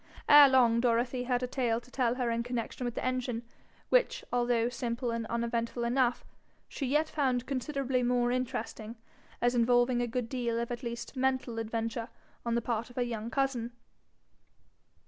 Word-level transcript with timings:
Ere 0.27 0.49
long 0.49 0.79
Dorothy 0.79 1.25
had 1.25 1.43
a 1.43 1.47
tale 1.47 1.79
to 1.79 1.91
tell 1.91 2.15
her 2.15 2.31
in 2.31 2.41
connection 2.41 2.85
with 2.85 2.95
the 2.95 3.05
engine, 3.05 3.43
which, 3.89 4.25
although 4.33 4.67
simple 4.67 5.11
and 5.11 5.27
uneventful 5.27 5.83
enough, 5.83 6.25
she 6.67 6.87
yet 6.87 7.07
found 7.07 7.45
considerably 7.45 8.01
more 8.01 8.31
interesting, 8.31 8.95
as 9.43 9.53
involving 9.53 10.01
a 10.01 10.07
good 10.07 10.27
deal 10.27 10.57
of 10.59 10.71
at 10.71 10.81
least 10.81 11.15
mental 11.15 11.59
adventure 11.59 12.09
on 12.43 12.55
the 12.55 12.63
part 12.63 12.89
of 12.89 12.95
her 12.95 13.03
young 13.03 13.29
cousin. 13.29 13.73